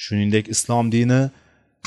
Shuningdek 0.04 0.46
islom 0.54 0.86
dini 0.96 1.22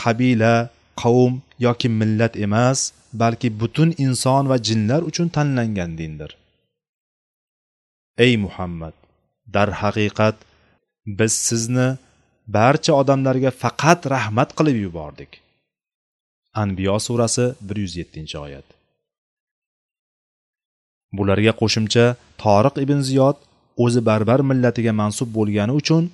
qabila 0.02 0.54
qavm 1.02 1.32
yoki 1.66 1.88
millat 2.00 2.34
emas 2.46 2.78
balki 3.22 3.48
butun 3.60 3.90
inson 4.04 4.44
va 4.50 4.56
jinlar 4.68 5.00
uchun 5.10 5.28
tanlangan 5.36 5.92
dindir. 6.00 6.30
Ey 8.24 8.34
muhammad 8.44 8.94
darhaqiqat 9.54 10.36
biz 11.18 11.32
sizni 11.48 11.88
barcha 12.56 12.92
odamlarga 13.00 13.50
faqat 13.62 14.00
rahmat 14.14 14.50
qilib 14.58 14.76
yubordik. 14.86 15.30
Anbiyo 16.62 16.96
surasi 17.06 17.44
bir 17.66 17.76
yuz 17.84 17.94
yettinchi 18.00 18.36
oyat. 18.46 18.66
Bularga 21.16 21.52
qo'shimcha 21.60 22.04
toriq 22.42 22.74
ibn 22.84 22.98
ziyod 23.08 23.36
o'zi 23.84 24.00
barbar 24.08 24.40
millatiga 24.50 24.92
mansub 25.00 25.28
bo'lgani 25.38 25.72
uchun 25.80 26.04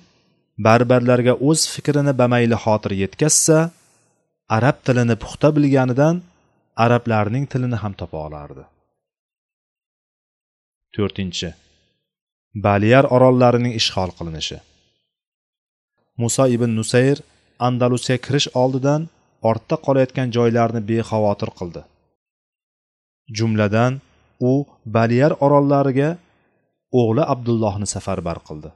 barbarlarga 0.65 1.33
o'z 1.47 1.61
fikrini 1.73 2.13
bamayli 2.21 2.57
xotir 2.63 2.93
yetkazsa 3.03 3.57
arab 4.57 4.77
tilini 4.85 5.15
puxta 5.23 5.49
bilganidan 5.55 6.15
arablarning 6.85 7.45
tilini 7.51 7.77
ham 7.83 7.93
topa 7.99 8.17
olardi. 8.27 8.63
To'rtinchi. 10.95 11.49
Baliyar 12.65 13.05
orollarining 13.15 13.73
ishg'ol 13.79 14.11
qilinishi. 14.17 14.57
Muso 16.21 16.45
ibn 16.55 16.71
nusayr 16.79 17.17
andalusga 17.67 18.17
kirish 18.25 18.47
oldidan 18.61 19.01
ortda 19.49 19.75
qolayotgan 19.85 20.27
joylarni 20.37 20.81
bexavotir 20.89 21.49
qildi. 21.59 21.81
Jumladan 23.37 23.93
u 24.49 24.53
baliyar 24.95 25.33
orollariga 25.45 26.09
o'g'li 26.99 27.23
abdullohni 27.33 27.87
safarbar 27.95 28.39
qildi. 28.47 28.69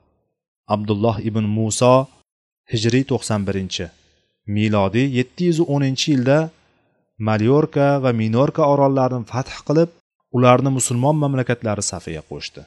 Abdulloh 0.76 1.18
ibn 1.30 1.46
muso 1.58 1.94
hijriy 2.72 3.04
to'qson 3.12 3.42
birinchi 3.48 3.86
milodiy 4.56 5.08
yetti 5.18 5.44
yuz 5.50 5.60
o'ninchi 5.74 6.08
yilda 6.14 6.38
malyorka 7.28 7.88
va 8.04 8.12
minorka 8.22 8.64
orollarini 8.74 9.26
fath 9.32 9.52
qilib 9.68 9.90
ularni 10.38 10.70
musulmon 10.78 11.16
mamlakatlari 11.24 11.84
safiga 11.92 12.24
qo'shdi. 12.32 12.62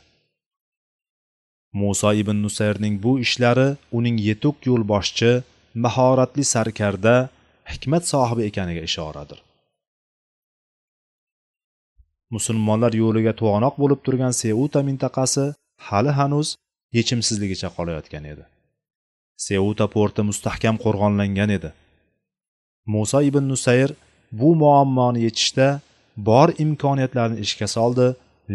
Muso 1.80 2.10
ibn 2.22 2.36
nusayrning 2.44 2.94
bu 3.04 3.12
ishlari 3.24 3.68
uning 3.98 4.16
yetuk 4.28 4.56
yo'lboshchi 4.68 5.32
mahoratli 5.84 6.44
sarkarda 6.52 7.14
hikmat 7.72 8.02
sohibi 8.12 8.42
ekaniga 8.50 8.82
ishoradir. 8.88 9.38
Musulmonlar 12.34 12.92
yo'liga 13.02 13.32
to'g'anoq 13.40 13.74
bo'lib 13.82 14.00
turgan 14.06 14.34
seuta 14.42 14.80
mintaqasi 14.88 15.44
hali 15.88 16.12
hanuz 16.18 16.48
yechimsizligicha 16.96 17.68
qolayotgan 17.76 18.24
edi. 18.32 18.44
Seuta 19.46 19.86
porti 19.94 20.22
mustahkam 20.30 20.76
qo'rg'onlangan 20.84 21.50
edi. 21.58 21.70
Muso 22.92 23.18
ibn 23.28 23.44
nusayr 23.52 23.90
bu 24.40 24.48
muammoni 24.62 25.20
yechishda 25.26 25.68
bor 26.28 26.48
imkoniyatlarni 26.64 27.36
ishga 27.46 27.68
soldi 27.76 28.06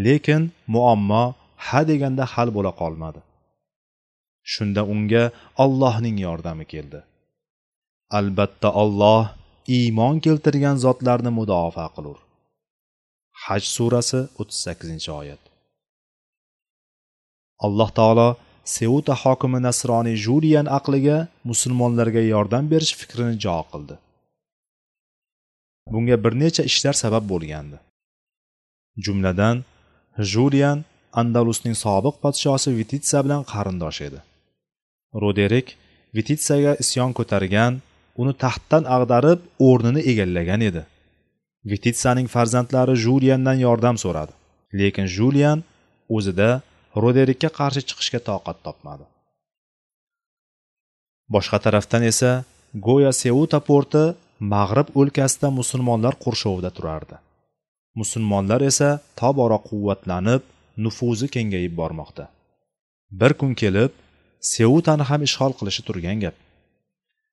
lekin 0.05 0.41
muammo 0.74 1.24
ha 1.65 1.79
deganda 1.89 2.24
hal 2.34 2.50
bo'la 2.58 2.72
qolmadi. 2.81 3.22
Shunda 4.51 4.81
unga 4.93 5.24
ollohning 5.63 6.17
yordami 6.27 6.65
keldi. 6.74 7.00
Albatta 8.17 8.69
olloh 8.81 9.24
iymon 9.77 10.15
keltirgan 10.25 10.77
zotlarni 10.86 11.31
mudofaa 11.39 11.89
qilur. 11.96 12.17
Haj 13.43 13.63
surasi 13.75 14.19
o'ttiz 14.39 14.60
sakkizinchi 14.65 15.12
oyat. 15.22 15.41
Alloh 17.66 17.89
taolo 18.00 18.30
seuta 18.75 19.13
hokimi 19.24 19.60
nasroniy 19.68 20.18
juliyan 20.25 20.68
aqliga 20.78 21.18
musulmonlarga 21.50 22.22
yordam 22.34 22.66
berish 22.72 22.94
fikrini 23.00 23.36
jo 23.46 23.58
qildi. 23.72 23.96
Bunga 25.92 26.16
bir 26.24 26.34
necha 26.44 26.63
ishlar 26.72 26.96
sabab 27.04 27.24
bo'lgandi. 27.32 27.78
Jumladan 29.06 29.58
juliyan 30.34 30.80
andalusning 31.22 31.75
sobiq 31.86 32.16
podshosi 32.24 32.70
vititsa 32.80 33.18
bilan 33.25 33.42
qarindosh 33.51 34.00
edi. 34.08 34.20
Roderik 35.22 35.68
vititsaga 36.18 36.74
isyon 36.84 37.12
ko'targan 37.18 37.74
uni 38.22 38.34
taxtdan 38.44 38.84
ag'darib 38.96 39.39
o'rnini 39.68 40.01
egallagan 40.12 40.62
edi. 40.70 40.82
Vititsaning 41.72 42.28
farzandlari 42.36 42.96
juliyandan 43.06 43.58
yordam 43.66 43.98
so'radi. 44.04 44.34
Lekin 44.80 45.08
juliyan 45.18 45.60
o'zida 46.16 46.50
roderikka 47.03 47.50
qarshi 47.60 47.81
chiqishga 47.89 48.19
toqat 48.29 48.58
topmadi. 48.65 49.05
Boshqa 51.34 51.58
tarafdan 51.65 52.03
esa 52.12 52.31
go'yo 52.88 53.12
seuta 53.24 53.60
porti 53.69 54.03
mag'rib 54.53 54.88
o'lkasida 55.00 55.48
musulmonlar 55.60 56.13
qurshovida 56.24 56.72
turardi. 56.77 57.15
Musulmonlar 58.00 58.62
esa 58.72 58.89
tobora 59.19 59.60
quvvatlanib 59.69 60.41
nufuzi 60.84 61.27
kengayib 61.36 61.74
bormoqda. 61.81 62.25
Bir 63.19 63.31
kun 63.39 63.51
kelib 63.62 63.91
seutani 64.53 65.03
ham 65.10 65.22
ishg'ol 65.27 65.53
qilishi 65.60 65.81
turgan 65.88 66.17
gap. 66.24 66.36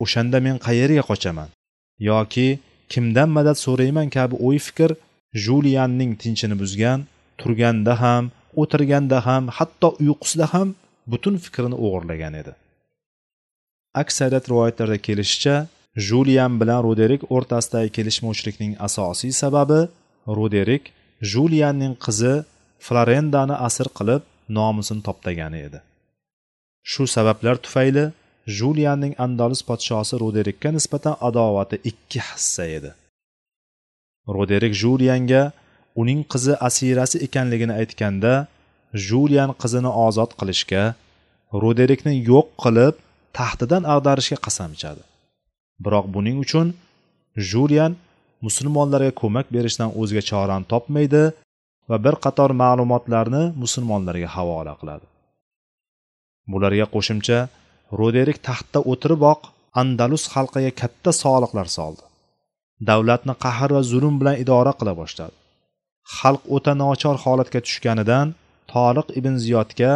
O'shanda 0.04 0.38
men 0.46 0.56
qayerga 0.66 1.02
qochaman 1.10 1.48
yoki 2.08 2.48
kimdan 2.92 3.30
madad 3.36 3.56
so'rayman 3.64 4.08
kabi 4.16 4.34
o'y 4.46 4.58
fikr 4.66 4.90
julianning 5.44 6.12
tinchini 6.22 6.56
buzgan 6.62 7.00
turganda 7.40 7.94
ham 8.02 8.24
o'tirganda 8.62 9.18
ham 9.26 9.44
hatto 9.56 9.88
uyqusida 10.02 10.46
ham 10.54 10.68
butun 11.12 11.34
fikrini 11.44 11.76
o'g'irlagan 11.86 12.34
edi. 12.40 12.52
Aksariyat 14.02 14.44
rivoyatlarda 14.50 14.98
kelishicha 15.06 15.56
julian 16.08 16.52
bilan 16.60 16.80
roderik 16.86 17.22
o'rtasidagi 17.34 17.90
kelishmovchilikning 17.96 18.72
asosiy 18.86 19.32
sababi 19.42 19.80
roderik 20.38 20.84
julianning 21.32 21.94
qizi 22.04 22.34
florendani 22.86 23.56
asir 23.68 23.88
qilib 23.98 24.22
nomusini 24.58 25.02
toptagani 25.08 25.58
edi. 25.68 25.78
Shu 26.90 27.02
sabablar 27.16 27.56
tufayli 27.64 28.04
julianning 28.58 29.14
andalus 29.24 29.62
podshosi 29.68 30.14
roderikka 30.22 30.68
nisbatan 30.76 31.14
adovati 31.28 31.76
ikki 31.90 32.20
hissa 32.28 32.64
edi. 32.78 32.90
Roderik 34.36 34.74
julianga 34.82 35.42
uning 36.00 36.20
qizi 36.32 36.54
asirasi 36.68 37.16
ekanligini 37.26 37.74
aytganda 37.80 38.32
julian 39.08 39.50
qizini 39.62 39.90
ozod 40.06 40.30
qilishga 40.40 40.82
roderikni 41.62 42.14
yo'q 42.30 42.48
qilib 42.62 42.94
taxtidan 43.38 43.82
ag'darishga 43.94 44.38
qasam 44.46 44.70
ichadi. 44.76 45.02
Biroq 45.84 46.06
buning 46.14 46.36
uchun 46.44 46.66
julian 47.50 47.92
musulmonlarga 48.46 49.12
ko'mak 49.20 49.46
berishdan 49.54 49.90
o'zga 50.00 50.22
chorani 50.30 50.66
topmaydi 50.72 51.24
va 51.90 51.96
bir 52.04 52.14
qator 52.24 52.50
ma'lumotlarni 52.62 53.42
musulmonlarga 53.62 54.28
havola 54.36 54.74
qiladi. 54.80 55.06
Bularga 56.52 56.86
qo'shimcha 56.94 57.38
roderik 58.00 58.38
taxtda 58.48 58.80
o'tiriboq 58.90 59.40
andalus 59.80 60.24
xalqiga 60.34 60.72
katta 60.80 61.10
soliqlar 61.22 61.68
soldi. 61.78 62.02
Davlatni 62.88 63.34
qahr 63.44 63.70
va 63.76 63.82
zulm 63.92 64.14
bilan 64.20 64.36
idora 64.42 64.72
qila 64.80 64.92
boshladi. 65.00 65.36
Xalq 66.14 66.42
o'ta 66.56 66.72
nochor 66.82 67.16
holatga 67.24 67.60
tushganidan 67.66 68.34
toliq 68.74 69.08
ibn 69.18 69.34
ziyodga 69.44 69.92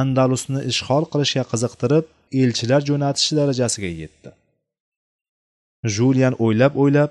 andalusni 0.00 0.60
ishg'ol 0.70 1.04
qilishga 1.12 1.44
qiziqtirib 1.52 2.04
elchilar 2.42 2.82
jo'natish 2.88 3.30
darajasiga 3.38 3.90
yetdi. 4.02 4.30
Julian 5.94 6.34
o'ylab 6.44 6.74
o'ylab 6.82 7.10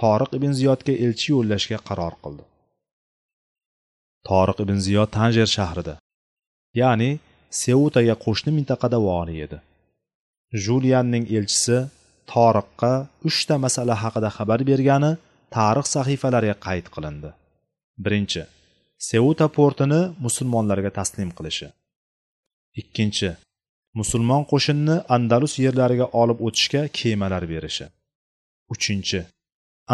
toriq 0.00 0.30
ibn 0.38 0.50
ziyodga 0.58 0.94
elchi 1.04 1.28
yo'llashga 1.34 1.78
qaror 1.88 2.14
qildi. 2.24 2.44
Toriq 4.28 4.58
ibn 4.64 4.78
ziyod 4.86 5.10
tanjer 5.18 5.48
shahrida 5.56 5.94
ya'ni 6.80 7.10
seutaga 7.62 8.14
qo'shni 8.24 8.50
mintaqada 8.58 8.98
voliy 9.08 9.40
edi. 9.46 9.58
Julianning 10.64 11.24
elchisi 11.38 11.78
toriqqa 12.32 12.92
uchta 13.28 13.54
masala 13.64 13.94
haqida 14.02 14.30
xabar 14.36 14.60
bergani 14.70 15.12
tarix 15.56 15.86
sahifalariga 15.96 16.56
qayd 16.66 16.86
qilindi. 16.94 17.30
Birinchi 18.04 18.42
seuta 19.08 19.46
portini 19.56 20.00
musulmonlarga 20.24 20.90
taslim 20.98 21.30
qilishi. 21.38 21.68
Ikkinchi 22.80 23.30
musulmon 23.98 24.42
qo'shinni 24.52 24.96
andalus 25.16 25.54
yerlariga 25.64 26.06
olib 26.20 26.38
o'tishga 26.46 26.82
kemalar 26.98 27.42
berishi. 27.52 27.86
Uchinchi 28.74 29.20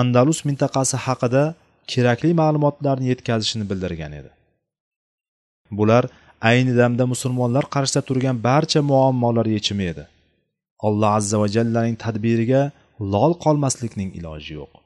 andalus 0.01 0.41
mintaqasi 0.49 0.97
haqida 1.07 1.45
kerakli 1.93 2.31
ma'lumotlarni 2.43 3.07
yetkazishini 3.12 3.65
bildirgan 3.71 4.12
edi. 4.21 4.31
Bular 5.79 6.05
ayni 6.51 6.73
damda 6.81 7.05
musulmonlar 7.12 7.65
qarshida 7.75 8.03
turgan 8.09 8.37
barcha 8.49 8.81
muammolar 8.91 9.47
yechimi 9.57 9.85
edi. 9.93 10.05
Alloh 10.87 11.11
azza 11.19 11.37
va 11.43 11.49
jallaning 11.57 11.97
tadbiriga 12.05 12.62
lol 13.12 13.33
qolmaslikning 13.45 14.11
iloji 14.19 14.53
yo'q. 14.61 14.82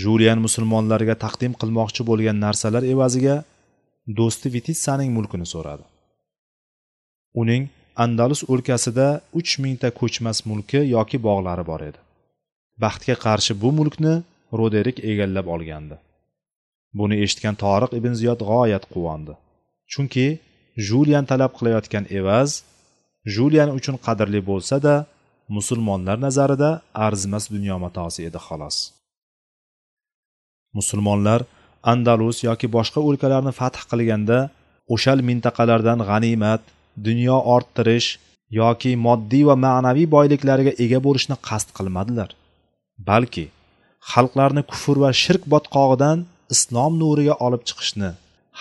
Julian 0.00 0.38
musulmonlarga 0.46 1.14
taqdim 1.24 1.52
qilmoqchi 1.60 2.02
bo'lgan 2.10 2.36
narsalar 2.44 2.84
evaziga 2.94 3.36
do'sti 4.18 4.48
vititsaning 4.54 5.10
mulkini 5.16 5.46
so'radi. 5.54 5.84
Uning 7.40 7.62
andalus 8.04 8.42
o'lkasida 8.52 9.08
uch 9.38 9.52
mingta 9.64 9.88
ko'chmas 10.00 10.38
mulki 10.50 10.80
yoki 10.96 11.18
bog'lari 11.26 11.64
bor 11.70 11.80
edi. 11.90 12.00
Baxtga 12.82 13.14
qarshi 13.24 13.52
bu 13.62 13.70
mulkni 13.78 14.14
roderik 14.58 14.98
egallab 15.10 15.46
olgandi. 15.54 15.96
Buni 16.98 17.16
eshitgan 17.24 17.56
toriq 17.64 17.92
ibn 17.98 18.12
ziyod 18.20 18.40
g'oyat 18.50 18.84
quvondi. 18.92 19.34
Chunki 19.92 20.26
julian 20.88 21.24
talab 21.30 21.52
qilayotgan 21.58 22.04
evaz 22.18 22.50
julian 23.34 23.70
uchun 23.78 23.96
qadrli 24.06 24.40
bo'lsa 24.50 24.76
da 24.86 24.94
musulmonlar 25.56 26.16
nazarida 26.26 26.70
arzimas 27.06 27.44
dunyo 27.54 27.76
matosi 27.84 28.20
edi 28.28 28.40
xolos. 28.48 28.76
Musulmonlar 30.78 31.40
andalus 31.92 32.38
yoki 32.48 32.66
boshqa 32.76 33.00
o'lkalarni 33.08 33.52
fath 33.60 33.80
qilganda 33.90 34.38
o'shal 34.94 35.18
mintaqalardan 35.28 35.98
g'animat 36.08 36.62
dunyo 37.06 37.36
orttirish 37.54 38.08
yoki 38.60 38.92
moddiy 39.06 39.44
va 39.48 39.56
ma'naviy 39.66 40.08
boyliklarga 40.16 40.72
ega 40.84 40.98
bo'lishni 41.06 41.36
qasd 41.48 41.68
qilmadilar. 41.78 42.30
Balki 43.08 43.46
xalqlarni 44.12 44.62
kufr 44.70 44.96
va 45.04 45.10
shirk 45.22 45.42
botqog'idan 45.52 46.18
islom 46.54 46.92
nuriga 47.02 47.34
olib 47.46 47.62
chiqishni 47.68 48.10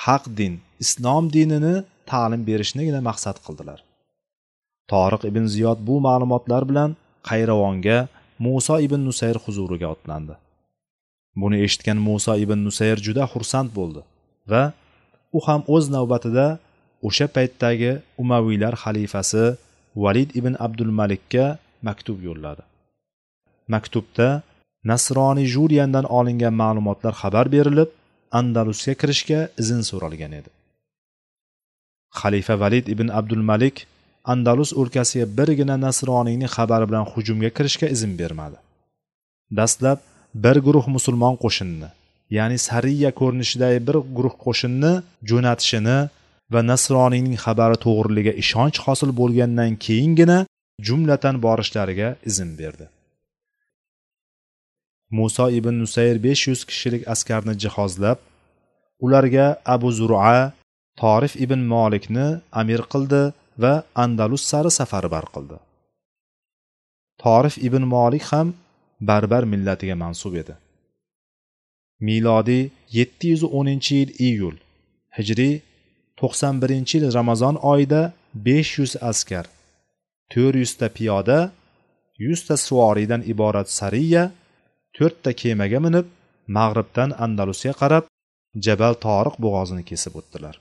haq 0.04 0.24
din 0.39 0.54
islom 0.84 1.24
dinini 1.36 1.76
ta'lim 2.12 2.41
berishnigina 2.50 3.02
maqsad 3.10 3.38
qildilar. 3.45 3.80
Toriq 4.91 5.24
ibn 5.30 5.43
ziyod 5.54 5.80
bu 5.88 5.95
ma'lumotlar 6.08 6.63
bilan 6.69 6.91
qayravonga 7.30 7.97
muso 8.45 8.76
ibn 8.86 9.00
nusayr 9.08 9.38
huzuriga 9.45 9.88
otlandi. 9.95 10.34
Buni 11.36 11.58
eshitgan 11.65 12.00
muso 12.08 12.34
ibn 12.44 12.60
nusayr 12.67 12.98
juda 13.06 13.24
xursand 13.34 13.70
bo'ldi 13.78 14.02
va 14.52 14.63
u 15.38 15.39
ham 15.48 15.62
o'z 15.76 15.86
navbatida 15.96 16.48
o'sha 17.08 17.28
paytdagi 17.36 17.91
umaviylar 18.24 18.74
xalifasi 18.84 19.46
valid 20.04 20.30
ibn 20.39 20.54
abdul 20.65 20.91
malikka 21.00 21.46
maktub 21.88 22.17
yo'lladi. 22.28 22.63
Maktubda 23.74 24.30
nasroniy 24.91 25.48
juriyandan 25.56 26.06
olingan 26.20 26.56
ma'lumotlar 26.62 27.13
xabar 27.22 27.46
berilib 27.56 27.89
andalusga 28.39 28.94
kirishga 29.02 29.39
izn 29.62 29.82
so'ralgan 29.89 30.34
edi. 30.39 30.50
Xalifa 32.20 32.56
valid 32.63 32.86
ibn 32.94 33.08
abdul 33.20 33.44
malik 33.52 33.76
andalus 34.34 34.72
o'lkasiga 34.80 35.26
birgina 35.38 35.76
nasroniyning 35.86 36.52
xabari 36.56 36.86
bilan 36.89 37.06
hujumga 37.12 37.50
kirishga 37.58 37.88
izn 37.96 38.12
bermadi. 38.22 38.58
Dastlab 39.58 40.00
bir 40.36 40.56
guruh 40.65 40.86
musulmon 40.88 41.36
qo'shinni 41.44 41.89
ya'ni 42.38 42.58
sariya 42.58 43.12
ko'rinishidagi 43.20 43.80
bir 43.88 43.98
guruh 44.17 44.36
qo'shinni 44.46 44.94
jo'natishini 45.30 45.98
va 46.54 46.62
nasroniyning 46.72 47.38
xabari 47.46 47.78
to'g'riligiga 47.86 48.34
ishonch 48.44 48.78
hosil 48.86 49.10
bo'lgandan 49.20 49.72
keyingina 49.86 50.39
jumlatan 50.88 51.36
borishlariga 51.46 52.10
izn 52.30 52.50
berdi. 52.60 52.86
Muso 55.17 55.46
ibn 55.60 55.76
nusayr 55.84 56.17
besh 56.26 56.44
yuz 56.50 56.62
kishilik 56.70 57.04
askarni 57.13 57.54
jihozlab 57.63 58.20
ularga 59.06 59.48
abu 59.74 59.89
zura 60.00 60.54
torif 61.02 61.34
ibn 61.46 61.60
molikni 61.74 62.28
amir 62.62 62.82
qildi 62.91 63.22
va 63.63 63.74
andalus 64.04 64.44
sari 64.52 64.72
safarbar 64.80 65.26
qildi. 65.34 65.58
Torif 67.24 67.56
ibn 67.67 67.84
molik 67.96 68.26
ham 68.32 68.48
barbar 69.10 69.44
millatiga 69.54 69.96
mansub 70.04 70.34
edi. 70.42 70.54
Milodiy 72.08 72.64
yetti 72.98 73.28
yuz 73.34 73.44
o'ninchi 73.58 73.94
yil 74.00 74.12
iyul 74.28 74.58
hijriy 75.18 75.56
to'qson 76.20 76.56
birinchi 76.62 76.94
yil 76.98 77.06
ramazon 77.18 77.56
oyida 77.72 78.02
besh 78.46 78.72
yuz 78.80 78.94
askar 79.12 79.46
400 80.36 80.78
ta 80.80 80.88
piyoda 80.98 81.40
100 82.20 82.48
ta 82.48 82.56
suvoriydan 82.68 83.22
iborat 83.34 83.70
sariya 83.80 84.24
4 85.00 85.24
ta 85.24 85.32
kemaga 85.42 85.80
minib 85.86 86.08
mag'ribdan 86.58 87.10
andalusga 87.26 87.74
qarab 87.82 88.04
jabal 88.66 88.94
toriq 89.06 89.36
bo'g'ozini 89.44 89.84
kesib 89.90 90.14
o'tdilar. 90.20 90.56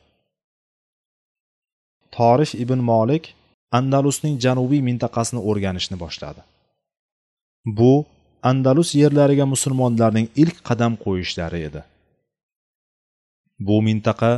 Torif 2.16 2.50
ibn 2.64 2.80
molik 2.90 3.24
andalusning 3.78 4.34
janubiy 4.44 4.82
mintaqasini 4.88 5.40
o'rganishni 5.48 5.96
boshladi. 6.04 6.42
Bu 7.78 7.92
andalus 8.42 8.94
yerlariga 8.94 9.46
musulmonlarning 9.52 10.28
ilk 10.42 10.58
qadam 10.68 10.96
qo'yishlari 11.04 11.60
edi. 11.68 11.82
Bu 13.66 13.76
mintaqa 13.86 14.32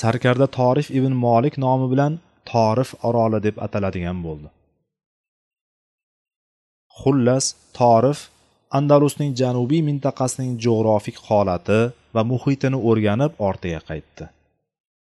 sarkarda 0.00 0.46
torif 0.58 0.90
ibn 0.98 1.12
molik 1.24 1.58
nomi 1.64 1.86
bilan 1.92 2.18
torif 2.52 2.90
oroli 3.08 3.40
deb 3.46 3.56
ataladigan 3.66 4.18
bo'ldi. 4.26 4.48
Xullas 7.00 7.46
torif 7.78 8.18
andalusning 8.78 9.32
janubiy 9.42 9.82
mintaqasining 9.88 10.52
jo'grafik 10.64 11.16
holati 11.28 11.80
va 12.14 12.22
muhitini 12.32 12.78
o'rganib 12.90 13.32
ortiga 13.48 13.80
qaytdi. 13.90 14.24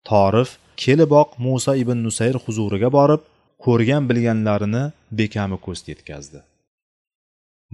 Torif 0.10 0.50
keliboq 0.84 1.30
muso 1.46 1.74
ibn 1.84 1.98
nusayr 2.08 2.36
huzuriga 2.46 2.90
borib 2.98 3.22
ko'rgan 3.66 4.04
bilganlarini 4.10 4.84
bekami 5.20 5.58
ko'z 5.66 5.80
yetkazdi. 5.92 6.40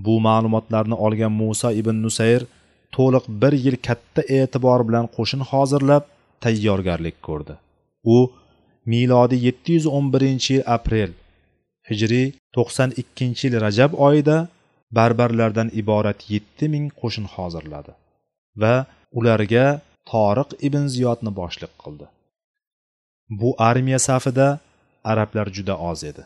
Bu 0.06 0.14
ma'lumotlarni 0.28 0.96
olgan 1.06 1.34
muso 1.42 1.70
ibn 1.82 1.96
nusayr 2.06 2.42
to'liq 2.96 3.26
bir 3.42 3.54
yil 3.66 3.78
katta 3.88 4.22
e'tibor 4.38 4.80
bilan 4.88 5.06
qo'shin 5.16 5.42
hozirlab 5.52 6.04
tayyorgarlik 6.44 7.18
ko'rdi. 7.28 7.56
U 8.16 8.18
milodiy 8.92 9.42
yetti 9.48 9.70
yuz 9.78 9.86
o'n 9.98 10.06
birinchi 10.14 10.50
yil 10.56 10.64
aprel 10.76 11.12
hijriy 11.90 12.28
to'qson 12.56 12.90
ikkinchi 13.02 13.44
yil 13.48 13.56
rajab 13.66 13.92
oyida 14.08 14.38
barbarlardan 14.98 15.70
iborat 15.82 16.20
yetti 16.34 16.66
ming 16.74 16.86
qo'shin 17.02 17.26
hozirladi 17.36 17.92
va 18.62 18.76
ularga 19.20 19.66
toriq 20.12 20.50
ibn 20.68 20.84
ziyodni 20.94 21.32
boshliq 21.40 21.74
qildi. 21.84 22.06
Bu 23.40 23.50
armiya 23.70 24.00
safida 24.10 24.48
arablar 25.12 25.48
juda 25.56 25.76
oz 25.90 26.00
edi. 26.12 26.24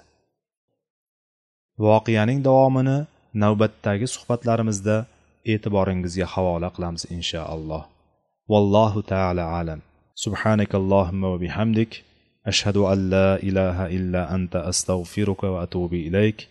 Voqeaning 1.86 2.40
davomini 2.48 2.98
navbatdagi 3.34 4.08
suhbatlarimizda 4.15 5.06
e'tiboringizga 5.52 6.26
havola 6.34 6.67
qilamiz 6.76 7.04
inshaalloh 7.17 7.84
vallohu 8.52 9.04
taala 9.12 9.44
alam. 9.60 9.80
Subhanakallohumma 10.24 11.32
va 11.34 11.38
bihamdik. 11.44 12.04
Ashhadu 12.52 12.88
an 12.91 13.10
la 13.13 13.30
ilaha 13.50 13.89
illa 13.98 14.28
anta 14.36 14.65
astag'firuka 14.72 15.54
va 15.54 15.63
atubu 15.65 15.96
ilayk. 16.08 16.48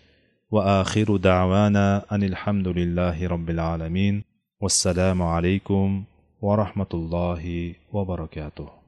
Va 0.54 0.80
axiru 0.80 1.18
da'vana 1.18 2.04
anil 2.14 2.36
hamdulillahi 2.42 3.28
robbil 3.34 3.60
alamin. 3.60 4.24
Vassalamu 4.62 5.30
alaykum 5.36 6.04
va 6.44 6.52
rahmatullohi 6.62 7.76
va 7.94 8.04
barakatuh. 8.10 8.79